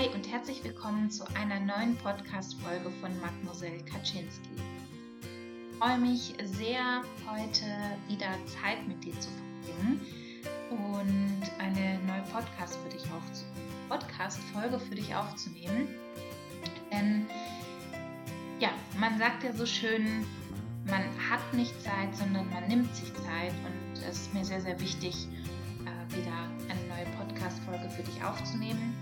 [0.00, 4.48] Hi und herzlich willkommen zu einer neuen Podcast-Folge von Mademoiselle Kaczynski.
[4.56, 7.66] Ich freue mich sehr, heute
[8.08, 10.00] wieder Zeit mit dir zu verbringen
[10.70, 13.04] und eine neue Podcast für dich.
[13.90, 15.88] Podcast-Folge für dich aufzunehmen.
[16.90, 17.26] Denn
[18.58, 20.24] ja, man sagt ja so schön,
[20.86, 24.80] man hat nicht Zeit, sondern man nimmt sich Zeit und es ist mir sehr, sehr
[24.80, 25.28] wichtig,
[25.84, 28.96] äh, wieder eine neue Podcast-Folge für dich aufzunehmen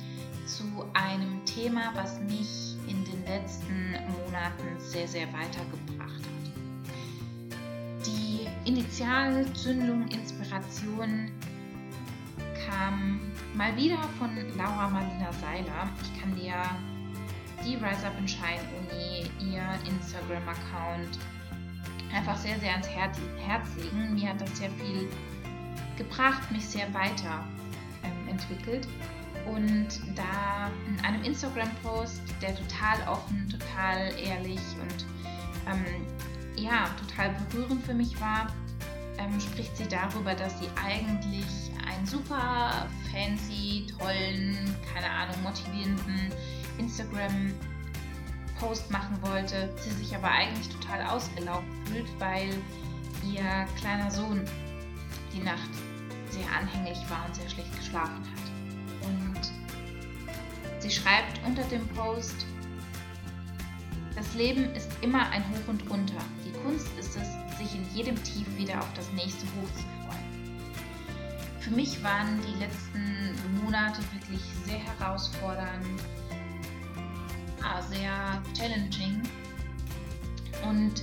[0.49, 7.59] zu einem Thema, was mich in den letzten Monaten sehr, sehr weitergebracht hat.
[8.06, 11.30] Die Initialzündung, Inspiration
[12.66, 13.20] kam
[13.55, 15.89] mal wieder von Laura Marlina Seiler.
[16.03, 16.55] Ich kann dir
[17.65, 21.19] die Rise Up and Shine Uni, ihr Instagram-Account
[22.15, 23.19] einfach sehr, sehr ans Herz,
[23.77, 24.15] legen.
[24.15, 25.09] Mir hat das sehr viel
[25.97, 27.45] gebracht, mich sehr weiter
[28.05, 28.28] ähm,
[29.55, 35.05] und da in einem Instagram-Post, der total offen, total ehrlich und
[35.67, 35.84] ähm,
[36.56, 38.47] ja, total berührend für mich war,
[39.19, 41.47] ähm, spricht sie darüber, dass sie eigentlich
[41.87, 44.56] einen super fancy, tollen,
[44.92, 46.33] keine Ahnung, motivierenden
[46.78, 52.50] Instagram-Post machen wollte, sie sich aber eigentlich total ausgelaugt fühlt, weil
[53.25, 54.44] ihr kleiner Sohn
[55.33, 55.70] die Nacht
[56.31, 58.58] sehr anhänglich war und sehr schlecht geschlafen hat.
[60.89, 62.47] Sie schreibt unter dem Post,
[64.17, 66.17] das Leben ist immer ein Hoch und Runter.
[66.47, 70.59] Die Kunst ist es, sich in jedem Tief wieder auf das nächste Hoch zu freuen.
[71.61, 75.84] Für mich waren die letzten Monate wirklich sehr herausfordernd,
[77.91, 79.20] sehr challenging.
[80.66, 81.03] Und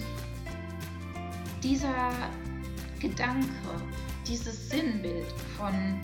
[1.62, 2.12] dieser
[3.00, 3.46] Gedanke,
[4.26, 6.02] dieses Sinnbild von,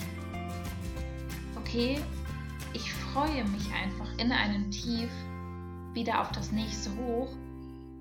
[1.56, 2.00] okay,
[3.12, 5.10] freue mich einfach in einem Tief
[5.92, 7.30] wieder auf das nächste Hoch,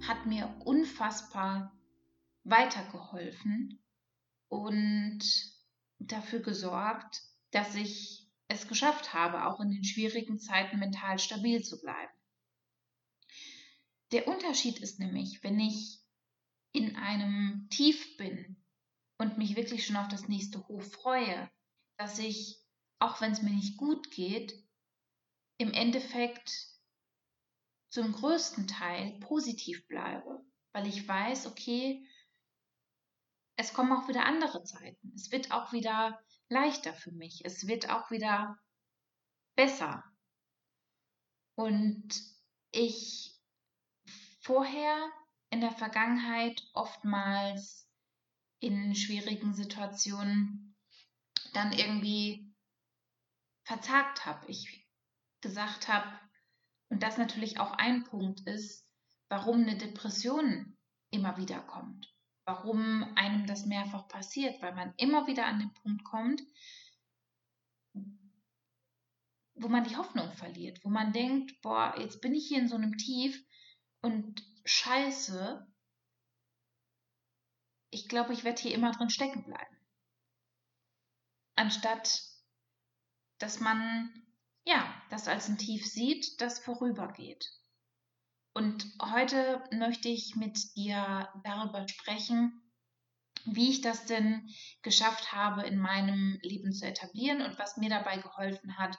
[0.08, 1.78] hat mir unfassbar
[2.45, 3.84] weitergeholfen
[4.47, 5.19] und
[6.00, 11.81] dafür gesorgt, dass ich es geschafft habe, auch in den schwierigen Zeiten mental stabil zu
[11.81, 12.13] bleiben.
[14.13, 16.00] Der Unterschied ist nämlich, wenn ich
[16.72, 18.56] in einem Tief bin
[19.18, 21.52] und mich wirklich schon auf das nächste Hoch freue,
[21.97, 22.62] dass ich
[23.00, 24.53] auch wenn es mir nicht gut geht,
[25.62, 26.52] im Endeffekt
[27.90, 32.04] zum größten Teil positiv bleibe, weil ich weiß, okay,
[33.58, 35.14] es kommen auch wieder andere Zeiten.
[35.14, 37.46] Es wird auch wieder leichter für mich.
[37.46, 38.58] Es wird auch wieder
[39.56, 40.04] besser.
[41.54, 42.10] Und
[42.72, 43.40] ich
[44.40, 45.12] vorher
[45.52, 47.88] in der Vergangenheit oftmals
[48.62, 50.76] in schwierigen Situationen
[51.54, 52.52] dann irgendwie
[53.64, 54.81] verzagt habe, ich
[55.41, 56.07] gesagt habe,
[56.90, 58.85] und das natürlich auch ein Punkt ist,
[59.29, 60.78] warum eine Depression
[61.09, 62.13] immer wieder kommt,
[62.46, 66.41] warum einem das mehrfach passiert, weil man immer wieder an den Punkt kommt,
[69.53, 72.75] wo man die Hoffnung verliert, wo man denkt, boah, jetzt bin ich hier in so
[72.75, 73.41] einem Tief
[74.01, 75.68] und scheiße,
[77.91, 79.78] ich glaube, ich werde hier immer drin stecken bleiben.
[81.56, 82.31] Anstatt
[83.41, 84.12] dass man
[84.66, 87.52] ja das als ein Tief sieht, das vorübergeht.
[88.54, 92.62] Und heute möchte ich mit dir darüber sprechen,
[93.46, 94.50] wie ich das denn
[94.82, 98.98] geschafft habe, in meinem Leben zu etablieren und was mir dabei geholfen hat,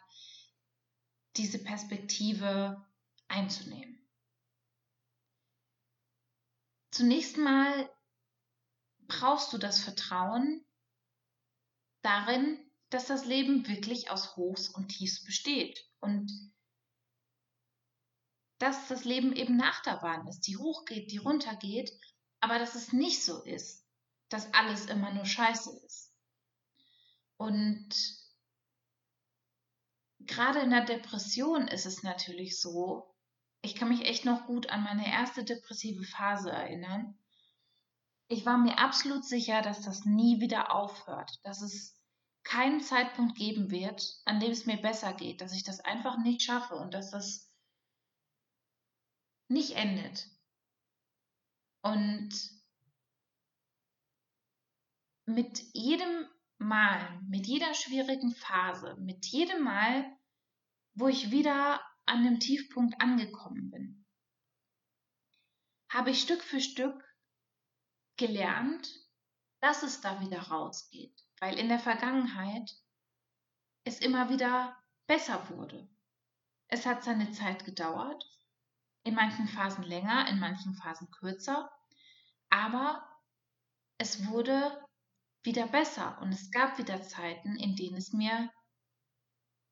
[1.37, 2.85] diese Perspektive
[3.29, 3.99] einzunehmen.
[6.91, 7.91] Zunächst mal
[9.07, 10.65] brauchst du das Vertrauen
[12.03, 12.62] darin,
[12.93, 16.31] dass das Leben wirklich aus Hochs und Tiefs besteht und
[18.59, 21.91] dass das Leben eben Achterbahn ist, die hochgeht, die runtergeht,
[22.41, 23.87] aber dass es nicht so ist,
[24.29, 26.13] dass alles immer nur Scheiße ist.
[27.39, 27.89] Und
[30.21, 33.17] gerade in der Depression ist es natürlich so,
[33.63, 37.19] ich kann mich echt noch gut an meine erste depressive Phase erinnern.
[38.29, 42.02] Ich war mir absolut sicher, dass das nie wieder aufhört, dass es
[42.53, 46.43] keinen Zeitpunkt geben wird, an dem es mir besser geht, dass ich das einfach nicht
[46.43, 47.51] schaffe und dass das
[49.49, 50.29] nicht endet.
[51.81, 52.31] Und
[55.25, 56.29] mit jedem
[56.59, 60.15] Mal, mit jeder schwierigen Phase, mit jedem Mal,
[60.93, 64.07] wo ich wieder an dem Tiefpunkt angekommen bin,
[65.89, 67.03] habe ich Stück für Stück
[68.19, 68.93] gelernt,
[69.61, 72.71] dass es da wieder rausgeht weil in der Vergangenheit
[73.83, 75.91] es immer wieder besser wurde.
[76.69, 78.25] Es hat seine Zeit gedauert,
[79.03, 81.69] in manchen Phasen länger, in manchen Phasen kürzer,
[82.49, 83.05] aber
[83.99, 84.87] es wurde
[85.43, 88.49] wieder besser und es gab wieder Zeiten, in denen es mir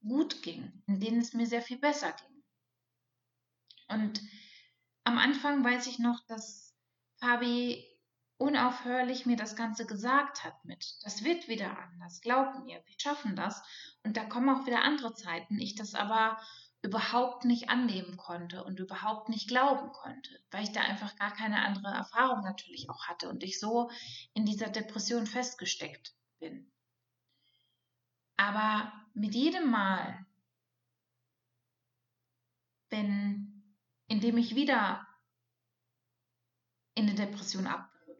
[0.00, 2.42] gut ging, in denen es mir sehr viel besser ging.
[3.86, 4.20] Und
[5.04, 6.76] am Anfang weiß ich noch, dass
[7.20, 7.89] Fabi
[8.40, 13.36] unaufhörlich mir das Ganze gesagt hat mit, das wird wieder anders, glaub mir, wir schaffen
[13.36, 13.62] das.
[14.02, 16.40] Und da kommen auch wieder andere Zeiten, ich das aber
[16.80, 21.62] überhaupt nicht annehmen konnte und überhaupt nicht glauben konnte, weil ich da einfach gar keine
[21.62, 23.90] andere Erfahrung natürlich auch hatte und ich so
[24.32, 26.72] in dieser Depression festgesteckt bin.
[28.38, 30.24] Aber mit jedem Mal,
[32.88, 33.76] wenn,
[34.06, 35.06] indem ich wieder
[36.94, 37.66] in eine Depression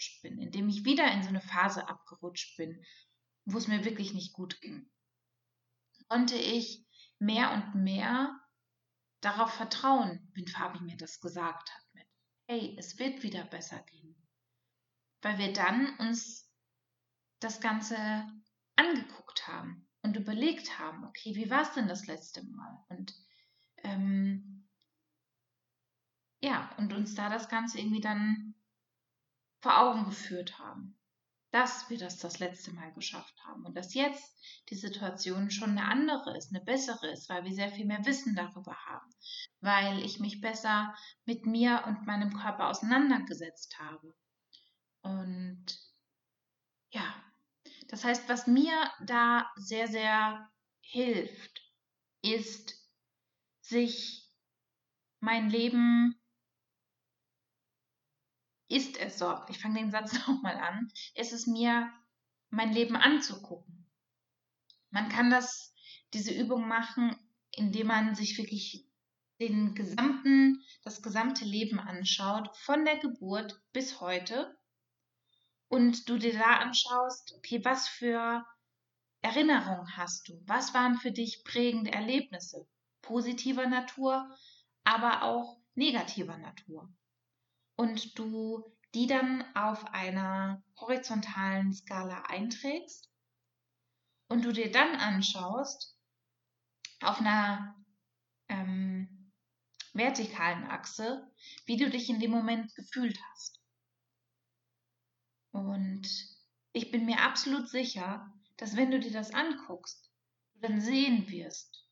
[0.00, 2.82] abgerutscht bin, indem ich wieder in so eine Phase abgerutscht bin,
[3.44, 4.90] wo es mir wirklich nicht gut ging,
[6.08, 6.86] konnte ich
[7.18, 8.38] mehr und mehr
[9.20, 12.06] darauf vertrauen, wenn Fabi mir das gesagt hat mit,
[12.48, 14.16] hey, es wird wieder besser gehen.
[15.22, 16.50] Weil wir dann uns
[17.40, 17.96] das Ganze
[18.76, 22.84] angeguckt haben und überlegt haben, okay, wie war es denn das letzte Mal?
[22.88, 23.14] Und
[23.82, 24.68] ähm,
[26.42, 28.54] ja, und uns da das Ganze irgendwie dann
[29.60, 31.00] vor Augen geführt haben
[31.50, 34.36] dass wir das das letzte Mal geschafft haben und dass jetzt
[34.68, 38.36] die Situation schon eine andere ist, eine bessere ist, weil wir sehr viel mehr Wissen
[38.36, 39.10] darüber haben,
[39.60, 44.14] weil ich mich besser mit mir und meinem Körper auseinandergesetzt habe.
[45.02, 45.66] Und
[46.90, 47.14] ja,
[47.88, 48.72] das heißt, was mir
[49.04, 50.48] da sehr, sehr
[50.80, 51.60] hilft,
[52.22, 52.76] ist,
[53.60, 54.30] sich
[55.20, 56.19] mein Leben
[58.70, 61.92] ist es so, ich fange den Satz nochmal an, ist es mir,
[62.50, 63.90] mein Leben anzugucken.
[64.90, 65.74] Man kann das,
[66.14, 67.16] diese Übung machen,
[67.52, 68.86] indem man sich wirklich
[69.40, 74.56] den gesamten, das gesamte Leben anschaut, von der Geburt bis heute.
[75.68, 78.44] Und du dir da anschaust, okay, was für
[79.20, 80.42] Erinnerungen hast du?
[80.46, 82.68] Was waren für dich prägende Erlebnisse?
[83.02, 84.28] Positiver Natur,
[84.84, 86.92] aber auch negativer Natur
[87.80, 88.62] und du
[88.92, 93.10] die dann auf einer horizontalen Skala einträgst
[94.28, 95.96] und du dir dann anschaust
[97.00, 97.74] auf einer
[98.48, 99.32] ähm,
[99.94, 101.26] vertikalen Achse,
[101.64, 103.58] wie du dich in dem Moment gefühlt hast.
[105.52, 106.06] Und
[106.72, 110.12] ich bin mir absolut sicher, dass wenn du dir das anguckst,
[110.52, 111.88] du dann sehen wirst,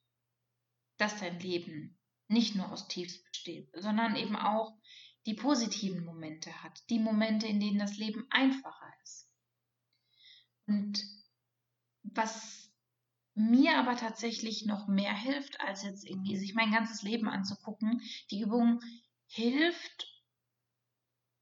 [0.98, 1.98] dass dein Leben
[2.28, 4.76] nicht nur aus Tiefs besteht, sondern eben auch
[5.28, 9.30] die positiven Momente hat, die Momente, in denen das Leben einfacher ist.
[10.66, 11.04] Und
[12.02, 12.72] was
[13.34, 18.40] mir aber tatsächlich noch mehr hilft, als jetzt irgendwie sich mein ganzes Leben anzugucken, die
[18.40, 18.80] Übung
[19.26, 20.08] hilft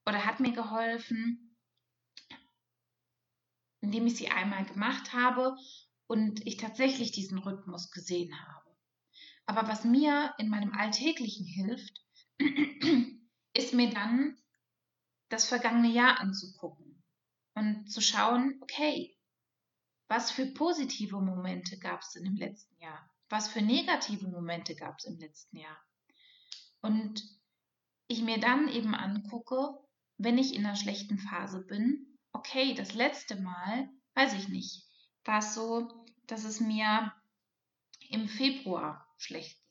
[0.05, 1.57] oder hat mir geholfen,
[3.83, 5.57] indem ich sie einmal gemacht habe
[6.09, 8.77] und ich tatsächlich diesen Rhythmus gesehen habe.
[9.45, 12.05] Aber was mir in meinem Alltäglichen hilft,
[13.57, 14.37] ist mir dann
[15.29, 17.03] das vergangene Jahr anzugucken
[17.55, 19.17] und zu schauen, okay,
[20.09, 23.11] was für positive Momente gab es in dem letzten Jahr?
[23.29, 25.77] Was für negative Momente gab es im letzten Jahr?
[26.81, 27.25] Und
[28.07, 29.81] ich mir dann eben angucke,
[30.19, 34.87] wenn ich in einer schlechten Phase bin, okay, das letzte Mal, weiß ich nicht,
[35.25, 37.13] war es so, dass es mir
[38.11, 39.66] im Februar schlecht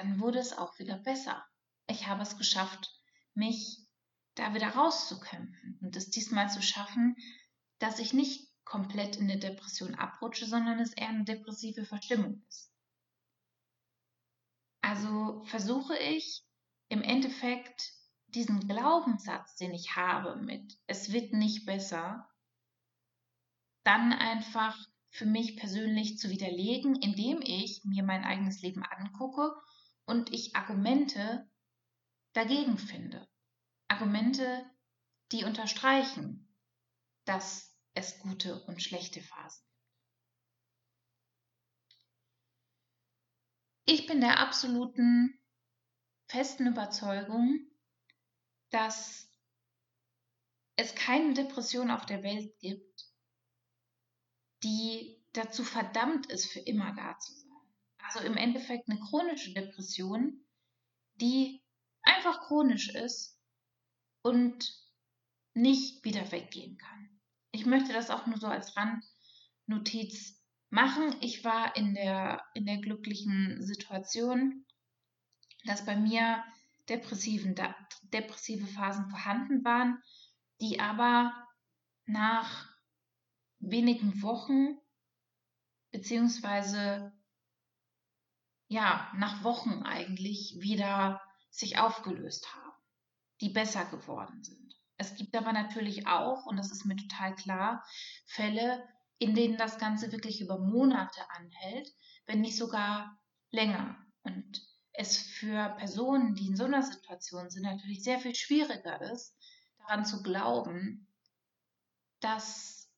[0.00, 1.44] dann wurde es auch wieder besser.
[1.86, 2.90] Ich habe es geschafft,
[3.34, 3.86] mich
[4.34, 7.16] da wieder rauszukämpfen und es diesmal zu schaffen,
[7.78, 12.72] dass ich nicht komplett in eine Depression abrutsche, sondern es eher eine depressive Verstimmung ist.
[14.80, 16.44] Also versuche ich
[16.88, 17.92] im Endeffekt
[18.28, 22.26] diesen Glaubenssatz, den ich habe mit es wird nicht besser,
[23.84, 24.78] dann einfach
[25.10, 29.52] für mich persönlich zu widerlegen, indem ich mir mein eigenes Leben angucke
[30.10, 31.48] und ich Argumente
[32.32, 33.28] dagegen finde.
[33.86, 34.68] Argumente,
[35.30, 36.52] die unterstreichen,
[37.24, 39.86] dass es gute und schlechte Phasen gibt.
[43.84, 45.40] Ich bin der absoluten
[46.26, 47.70] festen Überzeugung,
[48.70, 49.32] dass
[50.74, 53.04] es keine Depression auf der Welt gibt,
[54.64, 57.39] die dazu verdammt ist, für immer da zu sein
[58.14, 60.44] also im Endeffekt eine chronische Depression,
[61.14, 61.62] die
[62.02, 63.38] einfach chronisch ist
[64.22, 64.72] und
[65.54, 67.20] nicht wieder weggehen kann.
[67.52, 70.40] Ich möchte das auch nur so als Randnotiz
[70.70, 71.14] machen.
[71.20, 74.64] Ich war in der, in der glücklichen Situation,
[75.64, 76.42] dass bei mir
[76.88, 77.54] depressiven,
[78.12, 80.02] depressive Phasen vorhanden waren,
[80.60, 81.32] die aber
[82.06, 82.68] nach
[83.60, 84.78] wenigen Wochen
[85.92, 87.12] beziehungsweise
[88.70, 92.72] ja, nach Wochen eigentlich wieder sich aufgelöst haben,
[93.40, 94.76] die besser geworden sind.
[94.96, 97.84] Es gibt aber natürlich auch, und das ist mir total klar,
[98.26, 101.92] Fälle, in denen das Ganze wirklich über Monate anhält,
[102.26, 103.96] wenn nicht sogar länger.
[104.22, 104.62] Und
[104.92, 109.36] es für Personen, die in so einer Situation sind, natürlich sehr viel schwieriger ist,
[109.78, 111.08] daran zu glauben,
[112.20, 112.88] dass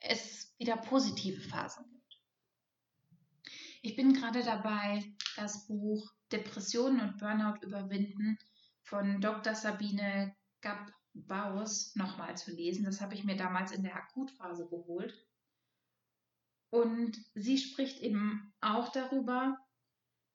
[0.00, 1.91] es wieder positive Phasen gibt.
[3.84, 8.38] Ich bin gerade dabei, das Buch Depressionen und Burnout überwinden
[8.84, 9.56] von Dr.
[9.56, 12.84] Sabine Gab-Baus nochmal zu lesen.
[12.84, 15.12] Das habe ich mir damals in der Akutphase geholt.
[16.70, 19.58] Und sie spricht eben auch darüber,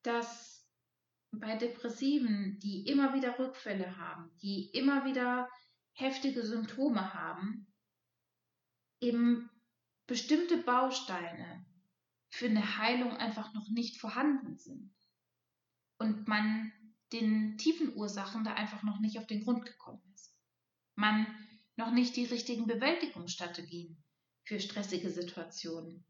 [0.03, 0.67] dass
[1.31, 5.49] bei Depressiven, die immer wieder Rückfälle haben, die immer wieder
[5.93, 7.73] heftige Symptome haben,
[8.99, 9.49] eben
[10.05, 11.65] bestimmte Bausteine
[12.37, 14.93] für eine Heilung einfach noch nicht vorhanden sind.
[15.97, 16.71] Und man
[17.11, 20.35] den tiefen Ursachen da einfach noch nicht auf den Grund gekommen ist.
[20.95, 21.25] Man
[21.77, 24.03] noch nicht die richtigen Bewältigungsstrategien
[24.43, 26.05] für stressige Situationen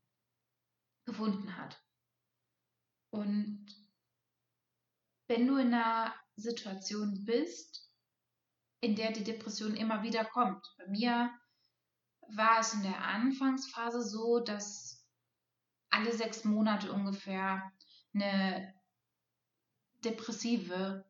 [1.05, 1.81] gefunden hat.
[3.09, 3.65] Und
[5.27, 7.89] wenn du in einer Situation bist,
[8.81, 11.31] in der die Depression immer wieder kommt, bei mir
[12.35, 14.96] war es in der Anfangsphase so, dass
[15.97, 17.71] alle sechs Monate ungefähr
[18.13, 18.71] eine
[20.05, 21.03] depressive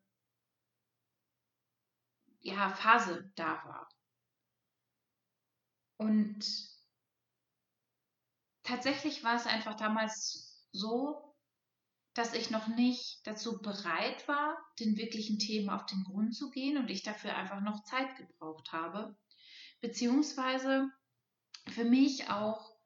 [2.40, 3.88] ja, Phase da war.
[5.98, 6.42] Und
[8.62, 11.36] tatsächlich war es einfach damals so,
[12.14, 16.78] dass ich noch nicht dazu bereit war, den wirklichen Themen auf den Grund zu gehen
[16.78, 19.16] und ich dafür einfach noch Zeit gebraucht habe.
[19.80, 20.90] Beziehungsweise
[21.68, 22.77] für mich auch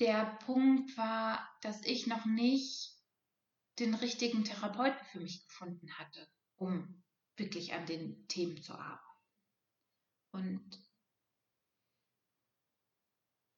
[0.00, 2.92] der Punkt war, dass ich noch nicht
[3.78, 7.02] den richtigen Therapeuten für mich gefunden hatte, um
[7.36, 9.00] wirklich an den Themen zu arbeiten.
[10.32, 10.84] Und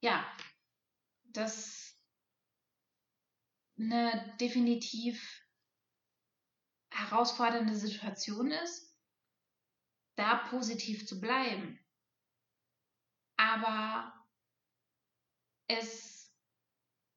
[0.00, 0.24] ja,
[1.24, 1.98] das
[3.78, 5.42] eine definitiv
[6.90, 8.96] herausfordernde Situation ist,
[10.16, 11.78] da positiv zu bleiben
[13.36, 14.12] aber
[15.68, 16.15] es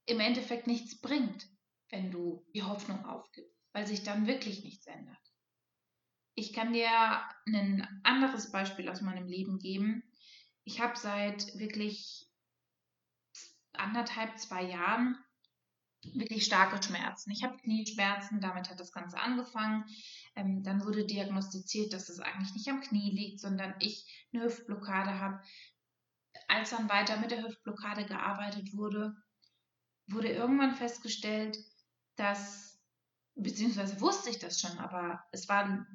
[0.10, 1.48] im Endeffekt nichts bringt,
[1.90, 5.18] wenn du die Hoffnung aufgibst, weil sich dann wirklich nichts ändert.
[6.36, 6.90] Ich kann dir
[7.48, 10.04] ein anderes Beispiel aus meinem Leben geben.
[10.64, 12.28] Ich habe seit wirklich
[13.74, 15.18] anderthalb, zwei Jahren
[16.14, 17.32] wirklich starke Schmerzen.
[17.32, 19.84] Ich habe Knieschmerzen, damit hat das Ganze angefangen.
[20.36, 25.20] Ähm, dann wurde diagnostiziert, dass es eigentlich nicht am Knie liegt, sondern ich eine Hüftblockade
[25.20, 25.42] habe
[26.48, 29.16] als dann weiter mit der Hüftblockade gearbeitet wurde,
[30.12, 31.58] wurde irgendwann festgestellt,
[32.16, 32.80] dass,
[33.36, 35.88] beziehungsweise wusste ich das schon, aber es war,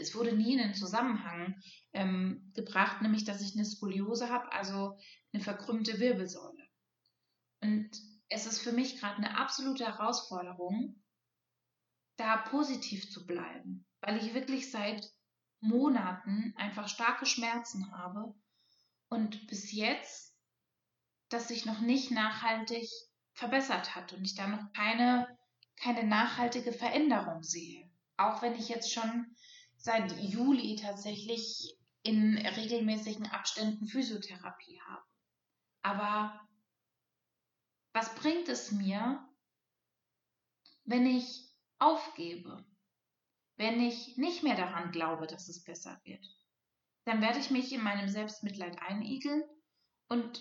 [0.00, 1.60] es wurde nie in den Zusammenhang
[1.92, 4.98] ähm, gebracht, nämlich, dass ich eine Skoliose habe, also
[5.32, 6.66] eine verkrümmte Wirbelsäule.
[7.60, 7.90] Und
[8.28, 11.02] es ist für mich gerade eine absolute Herausforderung,
[12.16, 15.10] da positiv zu bleiben, weil ich wirklich seit
[15.60, 18.34] Monaten einfach starke Schmerzen habe
[19.08, 20.36] und bis jetzt
[21.28, 22.88] das sich noch nicht nachhaltig
[23.34, 25.26] verbessert hat und ich da noch keine,
[25.76, 27.90] keine nachhaltige Veränderung sehe.
[28.16, 29.34] Auch wenn ich jetzt schon
[29.76, 35.04] seit Juli tatsächlich in regelmäßigen Abständen Physiotherapie habe.
[35.82, 36.48] Aber
[37.92, 39.26] was bringt es mir,
[40.84, 42.64] wenn ich aufgebe,
[43.56, 46.24] wenn ich nicht mehr daran glaube, dass es besser wird?
[47.04, 49.42] dann werde ich mich in meinem Selbstmitleid einigeln
[50.08, 50.40] und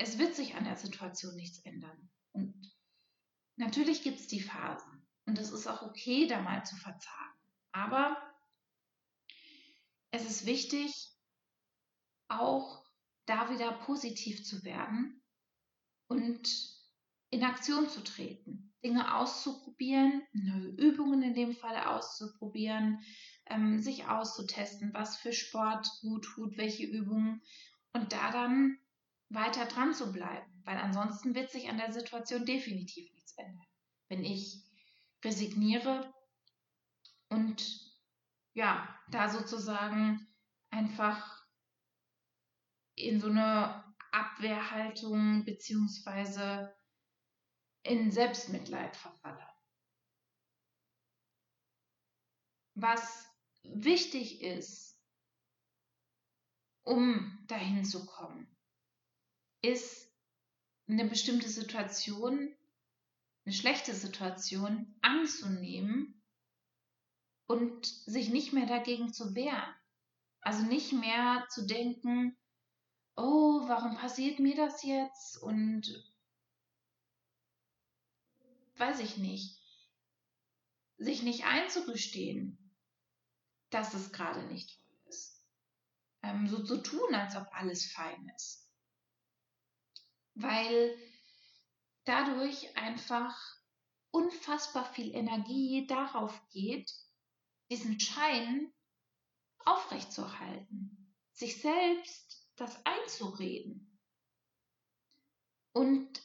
[0.00, 2.10] es wird sich an der Situation nichts ändern.
[2.32, 2.72] Und
[3.56, 7.38] natürlich gibt es die Phasen und es ist auch okay, da mal zu verzagen.
[7.72, 8.16] Aber
[10.10, 11.14] es ist wichtig,
[12.28, 12.82] auch
[13.26, 15.22] da wieder positiv zu werden
[16.08, 16.48] und
[17.28, 23.04] in Aktion zu treten, Dinge auszuprobieren, neue Übungen in dem Fall auszuprobieren,
[23.46, 27.42] ähm, sich auszutesten, was für Sport gut tut, welche Übungen
[27.92, 28.78] und da dann
[29.30, 33.66] weiter dran zu bleiben, weil ansonsten wird sich an der Situation definitiv nichts ändern.
[34.08, 34.62] Wenn ich
[35.24, 36.12] resigniere
[37.28, 37.80] und
[38.54, 40.26] ja, da sozusagen
[40.70, 41.46] einfach
[42.96, 46.74] in so eine Abwehrhaltung beziehungsweise
[47.82, 49.46] in Selbstmitleid verfalle.
[52.74, 53.26] Was
[53.62, 54.98] wichtig ist,
[56.82, 58.48] um dahin zu kommen,
[59.62, 60.10] ist
[60.88, 62.54] eine bestimmte Situation,
[63.44, 66.22] eine schlechte Situation anzunehmen
[67.46, 69.74] und sich nicht mehr dagegen zu wehren.
[70.40, 72.36] Also nicht mehr zu denken,
[73.16, 75.36] oh, warum passiert mir das jetzt?
[75.42, 76.10] Und
[78.76, 79.60] weiß ich nicht,
[80.96, 82.72] sich nicht einzugestehen,
[83.70, 85.44] dass es gerade nicht toll ist.
[86.22, 88.69] Ähm, so zu tun, als ob alles fein ist.
[90.34, 90.96] Weil
[92.04, 93.36] dadurch einfach
[94.10, 96.92] unfassbar viel Energie darauf geht,
[97.70, 98.72] diesen Schein
[99.64, 103.98] aufrechtzuerhalten, sich selbst das einzureden.
[105.72, 106.20] Und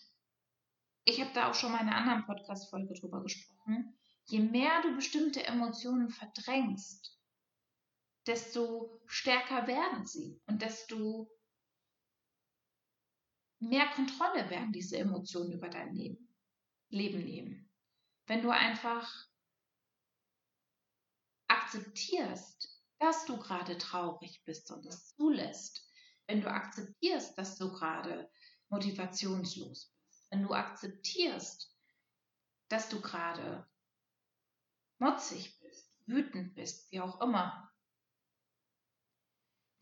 [1.04, 3.96] ich habe da auch schon mal in einer anderen Podcast-Folge drüber gesprochen.
[4.26, 7.16] Je mehr du bestimmte Emotionen verdrängst,
[8.26, 11.30] desto stärker werden sie und desto
[13.60, 16.36] mehr Kontrolle werden diese Emotionen über dein Leben,
[16.90, 17.72] Leben nehmen.
[18.28, 19.12] Wenn du einfach
[21.48, 25.88] akzeptierst, dass du gerade traurig bist und es zulässt,
[26.28, 28.30] wenn du akzeptierst, dass du gerade
[28.70, 31.72] motivationslos bist, wenn du akzeptierst,
[32.70, 33.70] dass du gerade
[34.98, 37.72] motzig bist, wütend bist, wie auch immer,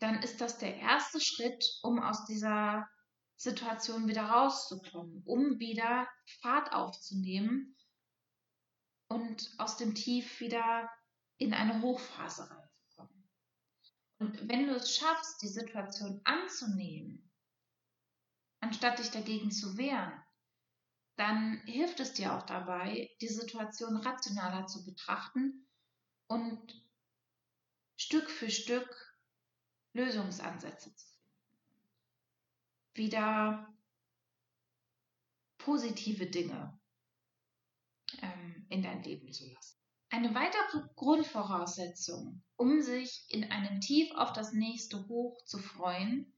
[0.00, 2.88] dann ist das der erste Schritt, um aus dieser
[3.36, 6.08] Situation wieder rauszukommen, um wieder
[6.40, 7.76] Fahrt aufzunehmen
[9.08, 10.90] und aus dem Tief wieder
[11.38, 13.30] in eine Hochphase reinzukommen.
[14.18, 17.30] Und wenn du es schaffst, die Situation anzunehmen,
[18.60, 20.12] anstatt dich dagegen zu wehren,
[21.16, 25.68] dann hilft es dir auch dabei, die Situation rationaler zu betrachten
[26.26, 26.82] und
[27.96, 28.88] Stück für Stück
[29.92, 31.13] Lösungsansätze zu finden.
[32.94, 33.74] Wieder
[35.58, 36.78] positive Dinge
[38.20, 39.78] ähm, in dein Leben zu lassen.
[40.10, 46.32] Eine weitere Grundvoraussetzung, um sich in einem Tief auf das nächste Hoch zu freuen,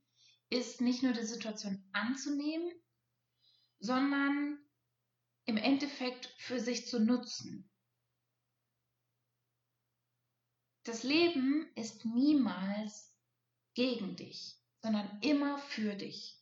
[0.49, 2.71] ist nicht nur die Situation anzunehmen,
[3.79, 4.57] sondern
[5.45, 7.69] im Endeffekt für sich zu nutzen.
[10.83, 13.13] Das Leben ist niemals
[13.73, 16.36] gegen dich, sondern immer für dich.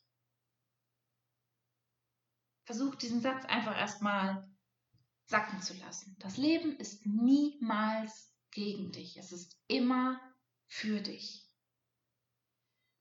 [2.66, 4.50] Versuch diesen Satz einfach erstmal
[5.28, 6.16] sacken zu lassen.
[6.20, 9.18] Das Leben ist niemals gegen dich.
[9.18, 10.20] Es ist immer
[10.68, 11.48] für dich.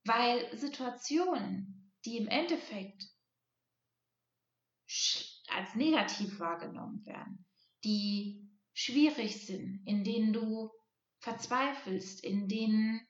[0.05, 3.09] Weil Situationen, die im Endeffekt
[5.49, 7.47] als negativ wahrgenommen werden,
[7.85, 10.71] die schwierig sind, in denen du
[11.21, 13.07] verzweifelst, in denen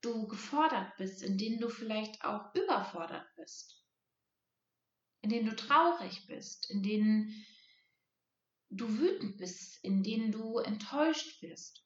[0.00, 3.77] du gefordert bist, in denen du vielleicht auch überfordert bist,
[5.22, 7.44] in denen du traurig bist, in denen
[8.70, 11.84] du wütend bist, in denen du enttäuscht bist,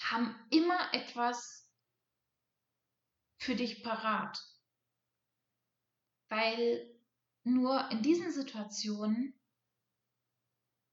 [0.00, 1.70] haben immer etwas
[3.38, 4.40] für dich parat.
[6.28, 6.98] Weil
[7.44, 9.38] nur in diesen Situationen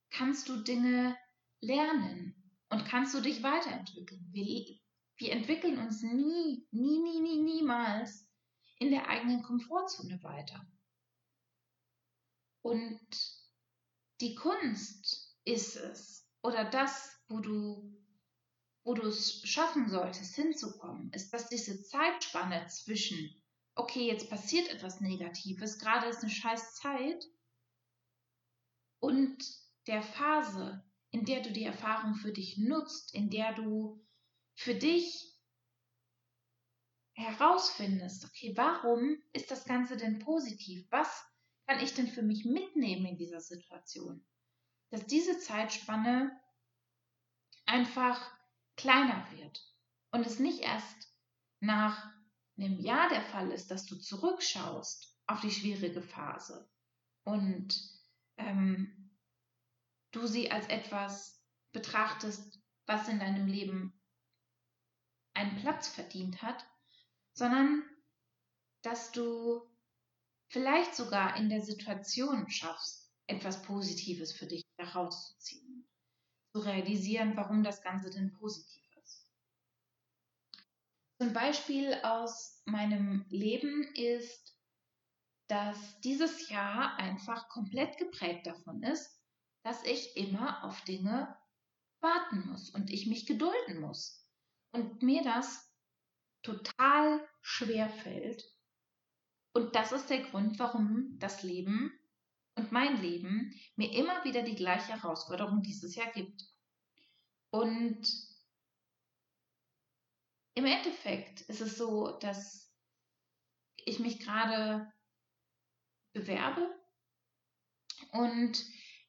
[0.09, 1.17] kannst du Dinge
[1.61, 2.35] lernen
[2.69, 4.27] und kannst du dich weiterentwickeln.
[4.31, 4.79] Wir,
[5.17, 8.28] wir entwickeln uns nie, nie, nie, nie, niemals
[8.79, 10.65] in der eigenen Komfortzone weiter.
[12.61, 12.99] Und
[14.21, 17.97] die Kunst ist es, oder das, wo du,
[18.83, 23.43] wo du es schaffen solltest, hinzukommen, ist, dass diese Zeitspanne zwischen,
[23.75, 27.25] okay, jetzt passiert etwas Negatives, gerade ist eine scheiß Zeit,
[28.99, 29.37] und
[29.87, 34.05] der Phase, in der du die Erfahrung für dich nutzt, in der du
[34.55, 35.38] für dich
[37.19, 40.87] herausfindest, okay, warum ist das Ganze denn positiv?
[40.89, 41.25] Was
[41.67, 44.25] kann ich denn für mich mitnehmen in dieser Situation?
[44.89, 46.31] Dass diese Zeitspanne
[47.65, 48.19] einfach
[48.77, 49.61] kleiner wird
[50.11, 51.13] und es nicht erst
[51.59, 52.09] nach
[52.57, 56.69] einem Jahr der Fall ist, dass du zurückschaust auf die schwierige Phase
[57.25, 57.77] und
[58.37, 59.11] ähm,
[60.11, 64.01] du sie als etwas betrachtest, was in deinem Leben
[65.33, 66.65] einen Platz verdient hat,
[67.39, 67.83] sondern
[68.83, 69.61] dass du
[70.49, 75.87] vielleicht sogar in der Situation schaffst, etwas Positives für dich herauszuziehen,
[76.53, 79.25] zu realisieren, warum das Ganze denn positiv ist.
[81.19, 84.57] Ein Beispiel aus meinem Leben ist,
[85.47, 89.17] dass dieses Jahr einfach komplett geprägt davon ist,
[89.63, 91.37] dass ich immer auf Dinge
[92.01, 94.25] warten muss und ich mich gedulden muss.
[94.71, 95.68] Und mir das
[96.41, 98.43] total schwer fällt.
[99.53, 101.91] Und das ist der Grund, warum das Leben
[102.55, 106.43] und mein Leben mir immer wieder die gleiche Herausforderung dieses Jahr gibt.
[107.51, 108.07] Und
[110.55, 112.71] im Endeffekt ist es so, dass
[113.85, 114.91] ich mich gerade
[116.13, 116.69] bewerbe
[118.11, 118.63] und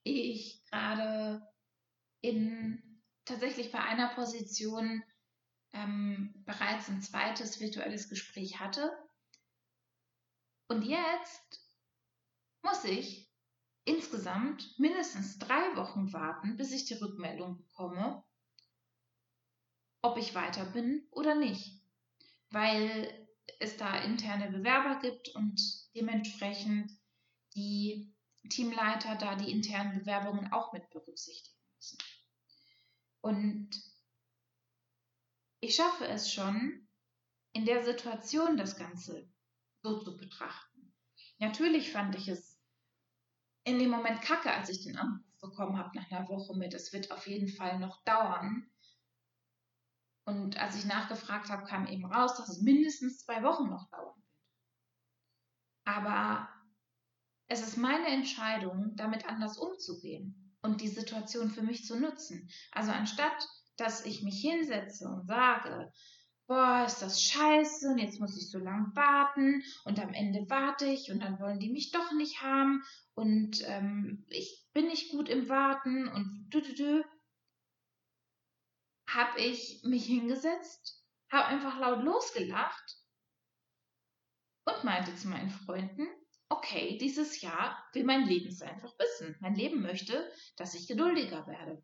[0.05, 1.47] ich gerade
[2.21, 5.03] in tatsächlich bei einer Position
[5.73, 8.93] ähm, bereits ein zweites virtuelles Gespräch hatte.
[10.69, 11.61] Und jetzt
[12.63, 13.31] muss ich
[13.85, 18.25] insgesamt mindestens drei Wochen warten, bis ich die Rückmeldung bekomme,
[20.03, 21.83] ob ich weiter bin oder nicht.
[22.51, 23.29] Weil
[23.59, 25.61] es da interne Bewerber gibt und
[25.95, 26.93] dementsprechend
[27.55, 28.15] die
[28.49, 31.99] Teamleiter da die internen Bewerbungen auch mit berücksichtigen müssen.
[33.21, 33.71] Und
[35.71, 36.89] ich schaffe es schon,
[37.53, 39.33] in der Situation das Ganze
[39.85, 40.93] so zu betrachten.
[41.39, 42.61] Natürlich fand ich es
[43.63, 46.93] in dem Moment kacke, als ich den Anruf bekommen habe nach einer Woche mit, es
[46.93, 48.69] wird auf jeden Fall noch dauern.
[50.25, 54.17] Und als ich nachgefragt habe, kam eben raus, dass es mindestens zwei Wochen noch dauern
[54.17, 54.41] wird.
[55.85, 56.49] Aber
[57.47, 62.51] es ist meine Entscheidung, damit anders umzugehen und die Situation für mich zu nutzen.
[62.73, 63.49] Also anstatt,
[63.81, 65.93] dass ich mich hinsetze und sage,
[66.47, 70.87] boah, ist das scheiße und jetzt muss ich so lange warten und am Ende warte
[70.87, 72.83] ich und dann wollen die mich doch nicht haben
[73.15, 77.05] und ähm, ich bin nicht gut im Warten und du, du, du,
[79.09, 82.97] habe ich mich hingesetzt, habe einfach laut losgelacht
[84.65, 86.07] und meinte zu meinen Freunden,
[86.49, 89.37] okay, dieses Jahr will mein Leben es einfach wissen.
[89.41, 91.83] Mein Leben möchte, dass ich geduldiger werde.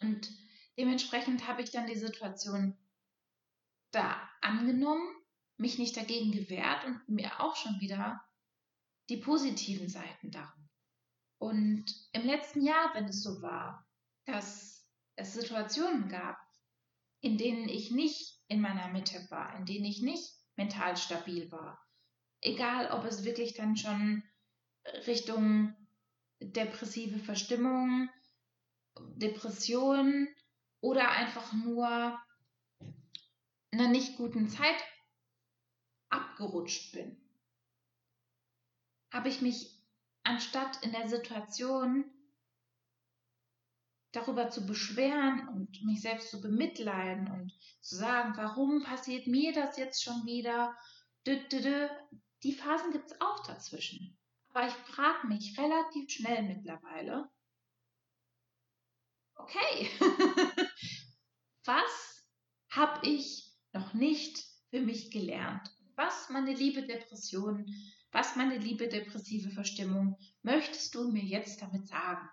[0.00, 0.30] Und
[0.78, 2.76] dementsprechend habe ich dann die Situation
[3.90, 5.06] da angenommen,
[5.56, 8.24] mich nicht dagegen gewehrt und mir auch schon wieder
[9.08, 10.68] die positiven Seiten daran.
[11.38, 13.86] Und im letzten Jahr, wenn es so war,
[14.24, 16.38] dass es Situationen gab,
[17.20, 21.84] in denen ich nicht in meiner Mitte war, in denen ich nicht mental stabil war,
[22.40, 24.22] egal ob es wirklich dann schon
[25.06, 25.74] Richtung
[26.40, 28.08] depressive Verstimmung,
[29.16, 30.28] Depression
[30.82, 32.20] oder einfach nur
[33.70, 34.84] einer nicht guten Zeit
[36.10, 37.16] abgerutscht bin,
[39.10, 39.80] habe ich mich
[40.24, 42.04] anstatt in der Situation
[44.10, 49.78] darüber zu beschweren und mich selbst zu bemitleiden und zu sagen, warum passiert mir das
[49.78, 50.76] jetzt schon wieder?
[51.26, 54.18] Die Phasen gibt es auch dazwischen.
[54.50, 57.30] Aber ich frage mich relativ schnell mittlerweile,
[59.42, 59.90] okay,
[61.64, 62.24] was
[62.70, 65.70] habe ich noch nicht für mich gelernt.
[65.94, 67.66] Was, meine liebe Depression,
[68.10, 72.28] was, meine liebe depressive Verstimmung, möchtest du mir jetzt damit sagen?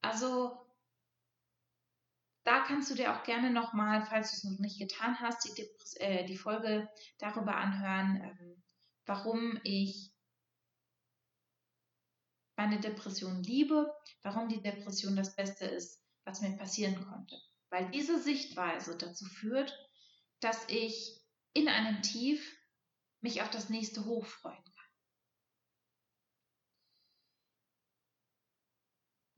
[0.00, 0.60] Also,
[2.44, 5.68] da kannst du dir auch gerne nochmal, falls du es noch nicht getan hast, die,
[6.00, 8.62] äh, die Folge darüber anhören, ähm,
[9.06, 10.13] warum ich
[12.56, 17.40] meine Depression liebe, warum die Depression das Beste ist, was mir passieren konnte.
[17.70, 19.76] Weil diese Sichtweise dazu führt,
[20.40, 21.20] dass ich
[21.52, 22.56] in einem Tief
[23.20, 24.72] mich auf das nächste Hoch freuen kann.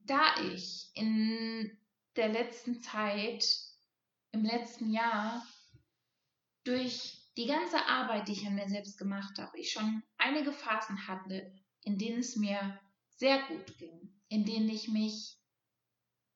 [0.00, 1.78] Da ich in
[2.16, 3.46] der letzten Zeit,
[4.32, 5.46] im letzten Jahr,
[6.64, 11.06] durch die ganze Arbeit, die ich an mir selbst gemacht habe, ich schon einige Phasen
[11.06, 11.52] hatte,
[11.82, 12.80] in denen es mir
[13.16, 15.38] sehr gut ging, in denen ich mich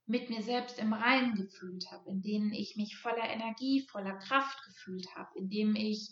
[0.06, 4.60] mit mir selbst im Reinen gefühlt habe, in denen ich mich voller Energie, voller Kraft
[4.64, 6.10] gefühlt habe, in dem ich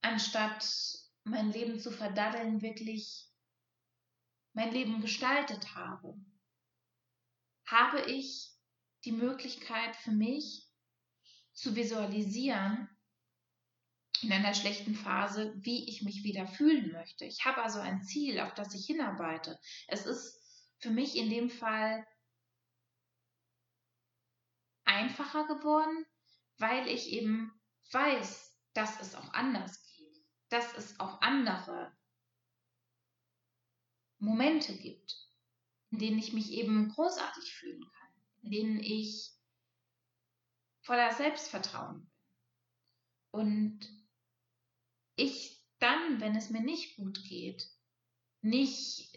[0.00, 0.66] anstatt
[1.24, 3.28] mein Leben zu verdaddeln, wirklich
[4.54, 6.14] mein Leben gestaltet habe,
[7.66, 8.52] habe ich
[9.04, 10.68] die Möglichkeit für mich
[11.52, 12.88] zu visualisieren
[14.22, 17.24] in einer schlechten Phase, wie ich mich wieder fühlen möchte.
[17.24, 19.58] Ich habe also ein Ziel, auf das ich hinarbeite.
[19.88, 20.40] Es ist
[20.78, 22.06] für mich in dem Fall
[24.84, 26.06] einfacher geworden,
[26.58, 27.52] weil ich eben
[27.92, 31.92] weiß, dass es auch anders geht, dass es auch andere
[34.18, 35.16] Momente gibt,
[35.90, 39.32] in denen ich mich eben großartig fühlen kann, in denen ich
[40.82, 42.12] voller Selbstvertrauen bin.
[43.32, 44.01] Und
[45.16, 47.68] ich dann, wenn es mir nicht gut geht,
[48.40, 49.14] nicht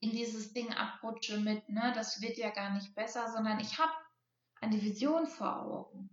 [0.00, 3.92] in dieses Ding abrutsche mit, ne, das wird ja gar nicht besser, sondern ich habe
[4.60, 6.10] eine Vision vor Augen.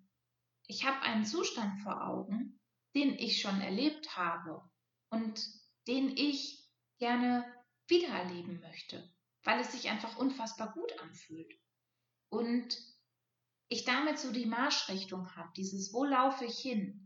[0.67, 2.59] Ich habe einen Zustand vor Augen,
[2.95, 4.67] den ich schon erlebt habe
[5.09, 5.45] und
[5.87, 6.67] den ich
[6.97, 7.45] gerne
[7.87, 11.53] wiedererleben möchte, weil es sich einfach unfassbar gut anfühlt.
[12.29, 12.75] Und
[13.67, 17.04] ich damit so die Marschrichtung habe, dieses, wo laufe ich hin?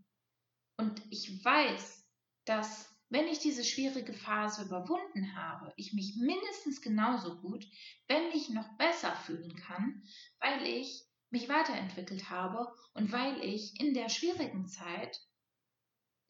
[0.79, 2.07] Und ich weiß,
[2.45, 7.67] dass wenn ich diese schwierige Phase überwunden habe, ich mich mindestens genauso gut,
[8.07, 10.01] wenn nicht noch besser fühlen kann,
[10.39, 15.19] weil ich mich weiterentwickelt habe und weil ich in der schwierigen Zeit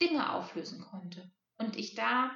[0.01, 2.35] Dinge auflösen konnte und ich da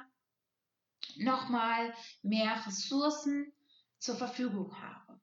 [1.16, 3.52] nochmal mehr Ressourcen
[3.98, 5.20] zur Verfügung habe.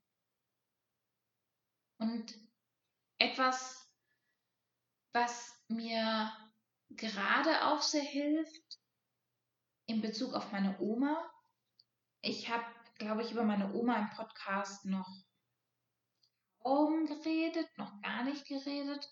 [1.99, 2.38] Und
[3.17, 3.89] etwas,
[5.13, 6.30] was mir
[6.95, 8.80] gerade auch sehr hilft
[9.86, 11.30] in Bezug auf meine Oma.
[12.21, 12.65] Ich habe,
[12.97, 15.10] glaube ich, über meine Oma im Podcast noch
[16.63, 19.10] kaum geredet, noch gar nicht geredet.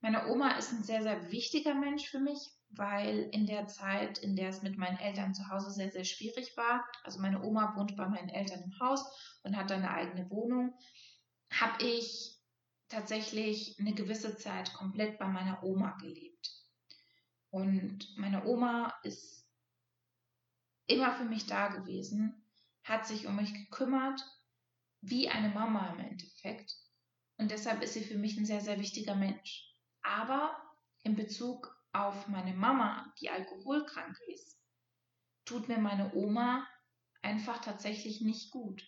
[0.00, 2.38] Meine Oma ist ein sehr, sehr wichtiger Mensch für mich,
[2.70, 6.56] weil in der Zeit, in der es mit meinen Eltern zu Hause sehr, sehr schwierig
[6.56, 9.04] war, also meine Oma wohnt bei meinen Eltern im Haus
[9.42, 10.74] und hat eine eigene Wohnung,
[11.52, 12.38] habe ich
[12.88, 16.29] tatsächlich eine gewisse Zeit komplett bei meiner Oma gelebt.
[17.50, 19.46] Und meine Oma ist
[20.86, 22.44] immer für mich da gewesen,
[22.84, 24.20] hat sich um mich gekümmert,
[25.00, 26.76] wie eine Mama im Endeffekt.
[27.38, 29.74] Und deshalb ist sie für mich ein sehr, sehr wichtiger Mensch.
[30.02, 30.56] Aber
[31.02, 34.60] in Bezug auf meine Mama, die alkoholkrank ist,
[35.44, 36.66] tut mir meine Oma
[37.22, 38.86] einfach tatsächlich nicht gut.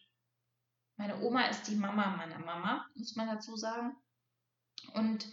[0.96, 3.96] Meine Oma ist die Mama meiner Mama, muss man dazu sagen.
[4.94, 5.26] Und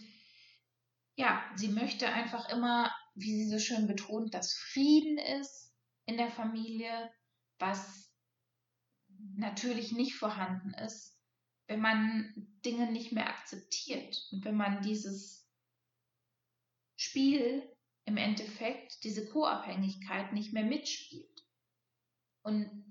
[1.16, 5.72] ja, sie möchte einfach immer, wie sie so schön betont, dass Frieden ist
[6.06, 7.12] in der Familie,
[7.58, 8.10] was
[9.34, 11.18] natürlich nicht vorhanden ist,
[11.66, 12.32] wenn man
[12.64, 15.48] Dinge nicht mehr akzeptiert und wenn man dieses
[16.96, 17.62] Spiel
[18.04, 21.46] im Endeffekt, diese Co-Abhängigkeit nicht mehr mitspielt.
[22.42, 22.84] Und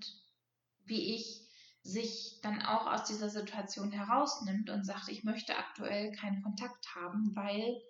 [0.84, 1.48] wie ich
[1.82, 7.34] sich dann auch aus dieser Situation herausnimmt und sagt, ich möchte aktuell keinen Kontakt haben,
[7.34, 7.80] weil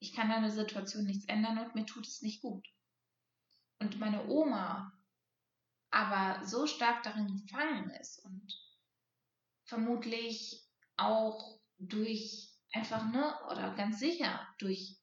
[0.00, 2.66] ich kann an der Situation nichts ändern und mir tut es nicht gut.
[3.78, 4.92] Und meine Oma
[5.90, 8.54] aber so stark darin gefangen ist und
[9.64, 10.64] vermutlich
[10.96, 14.96] auch durch einfach, ne, oder ganz sicher durch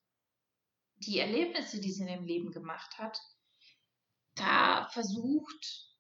[0.96, 3.20] die Erlebnisse, die sie in dem Leben gemacht hat,
[4.36, 5.92] da versucht,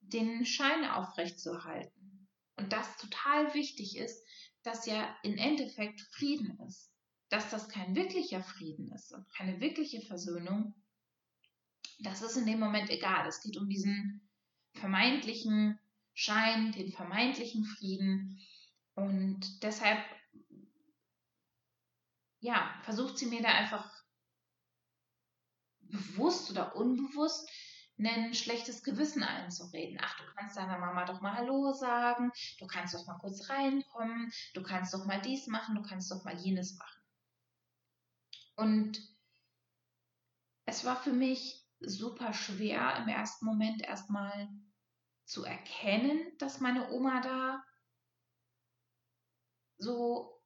[0.00, 2.28] den Schein aufrechtzuerhalten.
[2.56, 4.24] Und das total wichtig ist,
[4.62, 6.93] dass ja im Endeffekt Frieden ist.
[7.34, 10.72] Dass das kein wirklicher Frieden ist und keine wirkliche Versöhnung,
[11.98, 13.26] das ist in dem Moment egal.
[13.26, 14.30] Es geht um diesen
[14.74, 15.76] vermeintlichen
[16.12, 18.38] Schein, den vermeintlichen Frieden.
[18.94, 19.98] Und deshalb,
[22.38, 23.92] ja, versucht sie mir da einfach
[25.80, 27.50] bewusst oder unbewusst
[27.98, 29.98] ein schlechtes Gewissen einzureden.
[30.00, 34.30] Ach, du kannst deiner Mama doch mal Hallo sagen, du kannst doch mal kurz reinkommen,
[34.52, 36.93] du kannst doch mal dies machen, du kannst doch mal jenes machen.
[38.56, 39.02] Und
[40.66, 44.48] es war für mich super schwer im ersten Moment erstmal
[45.24, 47.64] zu erkennen, dass meine Oma da
[49.78, 50.40] so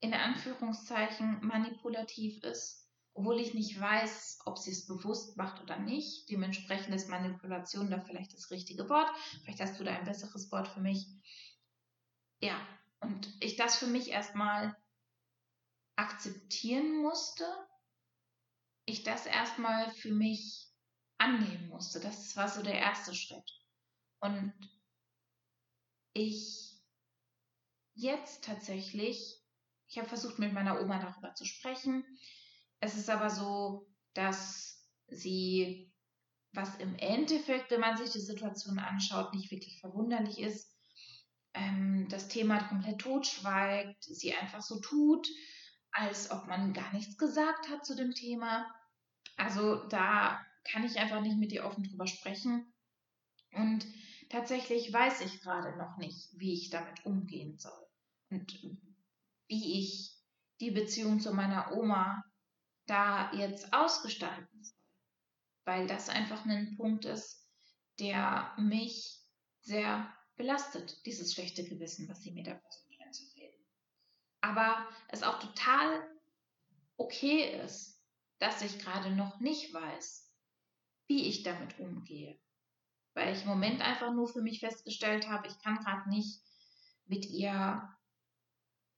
[0.00, 2.80] in Anführungszeichen manipulativ ist
[3.14, 6.30] obwohl ich nicht weiß, ob sie es bewusst macht oder nicht.
[6.30, 9.10] Dementsprechend ist Manipulation da vielleicht das richtige Wort.
[9.42, 11.06] Vielleicht hast du da ein besseres Wort für mich.
[12.40, 12.58] Ja,
[13.00, 14.76] und ich das für mich erstmal
[16.00, 17.44] akzeptieren musste.
[18.86, 20.66] Ich das erstmal für mich
[21.18, 22.00] annehmen musste.
[22.00, 23.50] Das war so der erste Schritt.
[24.20, 24.54] Und
[26.14, 26.80] ich
[27.94, 29.38] jetzt tatsächlich,
[29.88, 32.04] ich habe versucht mit meiner Oma darüber zu sprechen.
[32.80, 35.92] Es ist aber so, dass sie,
[36.52, 40.74] was im Endeffekt, wenn man sich die Situation anschaut, nicht wirklich verwunderlich ist,
[41.52, 45.28] ähm, das Thema komplett totschweigt, sie einfach so tut,
[45.92, 48.66] als ob man gar nichts gesagt hat zu dem Thema.
[49.36, 52.72] Also da kann ich einfach nicht mit ihr offen drüber sprechen.
[53.52, 53.86] Und
[54.28, 57.86] tatsächlich weiß ich gerade noch nicht, wie ich damit umgehen soll
[58.30, 58.52] und
[59.48, 60.16] wie ich
[60.60, 62.22] die Beziehung zu meiner Oma
[62.86, 64.76] da jetzt ausgestalten soll.
[65.64, 67.46] Weil das einfach ein Punkt ist,
[67.98, 69.20] der mich
[69.60, 72.89] sehr belastet, dieses schlechte Gewissen, was sie mir da versucht.
[74.40, 76.08] Aber es auch total
[76.96, 78.02] okay ist,
[78.38, 80.30] dass ich gerade noch nicht weiß,
[81.06, 82.38] wie ich damit umgehe.
[83.14, 86.40] Weil ich im Moment einfach nur für mich festgestellt habe, ich kann gerade nicht
[87.06, 87.88] mit ihr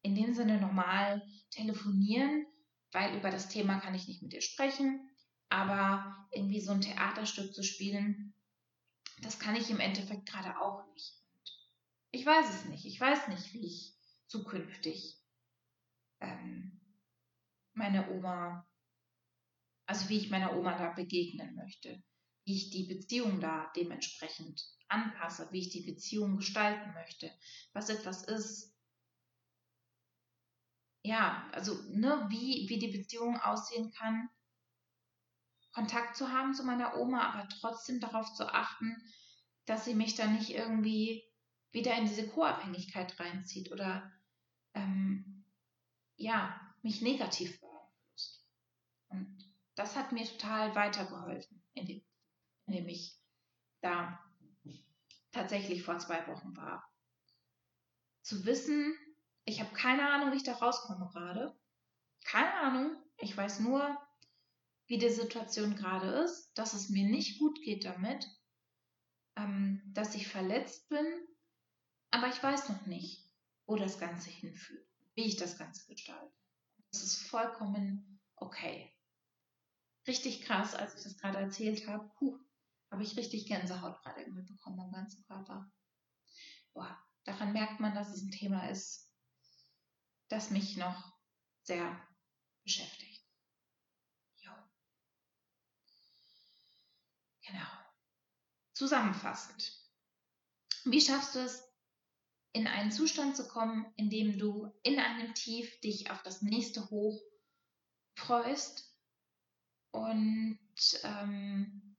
[0.02, 2.46] in dem Sinne normal telefonieren,
[2.92, 5.08] weil über das Thema kann ich nicht mit ihr sprechen.
[5.48, 8.34] Aber irgendwie so ein Theaterstück zu spielen,
[9.22, 11.14] das kann ich im Endeffekt gerade auch nicht.
[12.10, 12.84] Ich weiß es nicht.
[12.84, 13.94] Ich weiß nicht, wie ich
[14.26, 15.21] zukünftig
[16.22, 16.80] ähm,
[17.74, 18.66] meine Oma,
[19.86, 22.02] also wie ich meiner Oma da begegnen möchte,
[22.44, 27.30] wie ich die Beziehung da dementsprechend anpasse, wie ich die Beziehung gestalten möchte,
[27.72, 28.72] was etwas ist.
[31.04, 34.28] Ja, also ne, wie, wie die Beziehung aussehen kann,
[35.72, 38.94] Kontakt zu haben zu meiner Oma, aber trotzdem darauf zu achten,
[39.64, 41.24] dass sie mich dann nicht irgendwie
[41.72, 44.12] wieder in diese Co-Abhängigkeit reinzieht oder
[44.74, 45.31] ähm,
[46.22, 48.46] ja, mich negativ beeinflusst.
[49.08, 52.02] Und das hat mir total weitergeholfen, indem,
[52.66, 53.20] indem ich
[53.80, 54.18] da
[55.32, 56.88] tatsächlich vor zwei Wochen war.
[58.22, 58.96] Zu wissen,
[59.44, 61.58] ich habe keine Ahnung, wie ich da rauskomme gerade.
[62.24, 62.96] Keine Ahnung.
[63.18, 63.98] Ich weiß nur,
[64.86, 68.28] wie die Situation gerade ist, dass es mir nicht gut geht damit,
[69.36, 71.06] ähm, dass ich verletzt bin,
[72.10, 73.28] aber ich weiß noch nicht,
[73.66, 76.34] wo das Ganze hinführt, wie ich das Ganze gestalte.
[76.90, 78.92] Das ist vollkommen okay.
[80.06, 82.38] Richtig krass, als ich das gerade erzählt habe, puh,
[82.90, 85.70] habe ich richtig Gänsehaut gerade irgendwie bekommen am ganzen Körper.
[86.74, 89.10] Boah, daran merkt man, dass es ein Thema ist,
[90.28, 91.16] das mich noch
[91.62, 91.98] sehr
[92.62, 93.24] beschäftigt.
[94.38, 94.52] Jo.
[97.46, 97.68] Genau.
[98.74, 99.72] Zusammenfassend.
[100.84, 101.62] Wie schaffst du es,
[102.52, 106.90] in einen Zustand zu kommen, in dem du in einem Tief dich auf das nächste
[106.90, 107.20] Hoch
[108.14, 108.92] freust
[109.90, 110.58] und
[111.02, 111.96] ähm,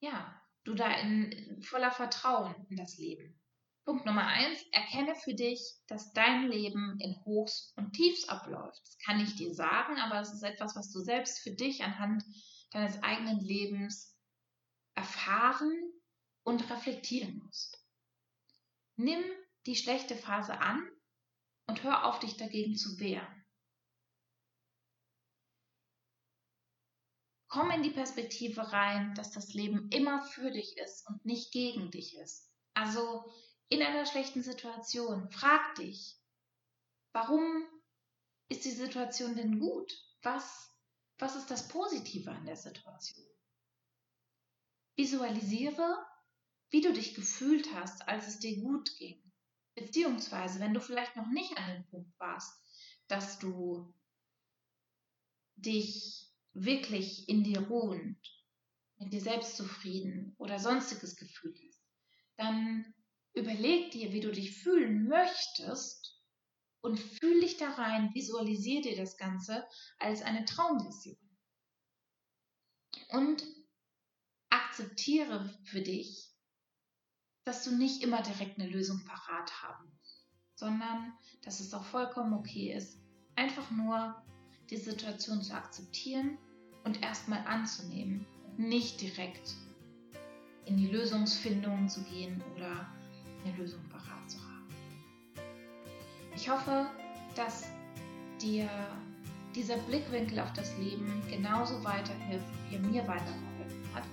[0.00, 3.40] ja, du da in voller Vertrauen in das Leben.
[3.84, 8.80] Punkt Nummer eins, erkenne für dich, dass dein Leben in Hochs und Tiefs abläuft.
[8.84, 12.22] Das kann ich dir sagen, aber es ist etwas, was du selbst für dich anhand
[12.70, 14.14] deines eigenen Lebens
[14.94, 15.72] erfahren
[16.42, 17.82] und reflektieren musst.
[18.96, 19.24] Nimm
[19.68, 20.82] die schlechte Phase an
[21.66, 23.44] und hör auf, dich dagegen zu wehren.
[27.48, 31.90] Komm in die Perspektive rein, dass das Leben immer für dich ist und nicht gegen
[31.90, 32.50] dich ist.
[32.72, 33.30] Also
[33.68, 36.16] in einer schlechten Situation, frag dich,
[37.12, 37.66] warum
[38.48, 39.92] ist die Situation denn gut?
[40.22, 40.74] Was,
[41.18, 43.28] was ist das Positive an der Situation?
[44.96, 46.06] Visualisiere,
[46.70, 49.27] wie du dich gefühlt hast, als es dir gut ging.
[49.78, 52.52] Beziehungsweise, wenn du vielleicht noch nicht an dem Punkt warst,
[53.06, 53.94] dass du
[55.56, 58.18] dich wirklich in dir ruhend,
[58.98, 61.80] mit dir selbst zufrieden oder sonstiges Gefühl hast,
[62.36, 62.94] dann
[63.34, 66.20] überleg dir, wie du dich fühlen möchtest
[66.80, 69.66] und fühl dich da rein, visualisier dir das Ganze
[69.98, 71.16] als eine Traumvision.
[73.10, 73.44] Und
[74.50, 76.30] akzeptiere für dich,
[77.48, 80.22] dass du nicht immer direkt eine Lösung parat haben musst,
[80.54, 82.98] sondern dass es auch vollkommen okay ist,
[83.36, 84.22] einfach nur
[84.68, 86.36] die Situation zu akzeptieren
[86.84, 88.26] und erstmal anzunehmen,
[88.58, 89.54] nicht direkt
[90.66, 92.86] in die Lösungsfindung zu gehen oder
[93.42, 94.68] eine Lösung parat zu haben.
[96.36, 96.86] Ich hoffe,
[97.34, 97.64] dass
[98.42, 98.68] dir
[99.54, 104.04] dieser Blickwinkel auf das Leben genauso weiterhilft, wie er mir weitergeholfen hat.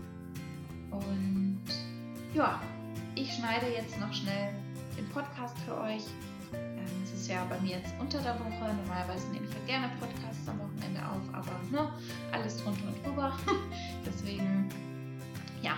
[0.89, 1.65] Und
[2.33, 2.61] ja,
[3.15, 4.53] ich schneide jetzt noch schnell
[4.97, 6.03] den Podcast für euch.
[6.53, 8.73] Ähm, es ist ja bei mir jetzt unter der Woche.
[8.83, 11.91] Normalerweise nehme ich ja gerne Podcasts am Wochenende auf, aber ne,
[12.31, 13.37] alles drunter und drüber.
[14.05, 14.69] Deswegen,
[15.61, 15.75] ja,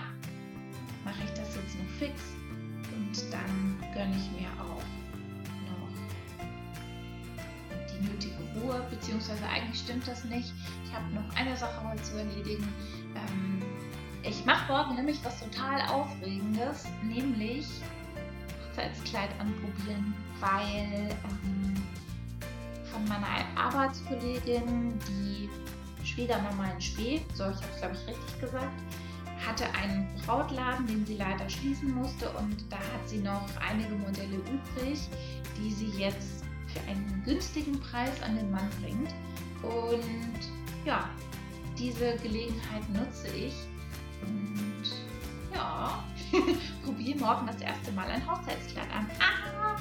[1.04, 2.20] mache ich das jetzt noch fix
[2.94, 4.82] und dann gönne ich mir auch
[5.70, 5.88] noch
[7.86, 10.52] die nötige Ruhe, beziehungsweise eigentlich stimmt das nicht.
[10.84, 12.68] Ich habe noch eine Sache heute zu erledigen.
[13.14, 13.57] Ähm,
[14.22, 17.66] ich mache morgen nämlich was total Aufregendes, nämlich
[18.68, 21.74] Hochzeitskleid anprobieren, weil ähm,
[22.92, 25.48] von meiner Arbeitskollegin, die
[26.04, 28.82] Schwiegermama in Spee, so ich habe es glaube ich richtig gesagt,
[29.46, 34.36] hatte einen Brautladen, den sie leider schließen musste und da hat sie noch einige Modelle
[34.36, 35.00] übrig,
[35.56, 39.14] die sie jetzt für einen günstigen Preis an den Mann bringt.
[39.62, 40.40] Und
[40.84, 41.08] ja,
[41.78, 43.54] diese Gelegenheit nutze ich
[44.22, 44.84] und
[45.54, 46.04] ja,
[46.84, 49.08] probiere morgen das erste Mal ein Hochzeitskleid an.
[49.20, 49.76] Ah!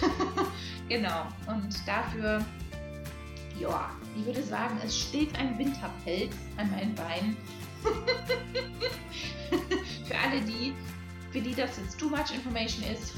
[0.88, 1.26] Genau.
[1.46, 2.44] Und dafür,
[3.58, 7.34] ja, ich würde sagen, es steht ein Winterpelz an meinen Beinen.
[10.06, 10.74] Für alle die,
[11.30, 13.14] für die das jetzt too much information ist,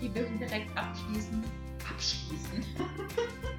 [0.00, 1.42] die dürfen direkt abschließen.
[2.02, 2.64] Abschließen.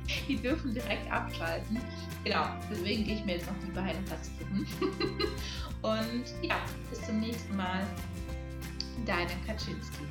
[0.27, 1.79] die dürfen direkt abschalten.
[2.25, 4.67] Genau, deswegen gehe ich mir jetzt noch die Beine rasieren.
[5.81, 6.57] Und ja,
[6.89, 7.87] bis zum nächsten Mal.
[9.05, 10.03] Deine Kaczynski.